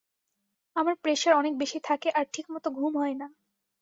[0.75, 3.27] আমার প্রেসার অনেক বেশি থাকে আর ঠিকমত ঘুম হয় না।